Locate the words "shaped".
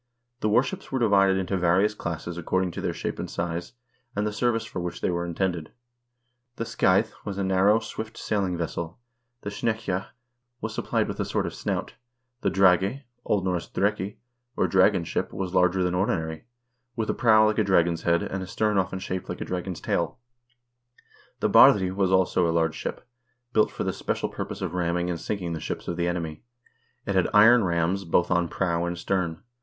18.97-19.29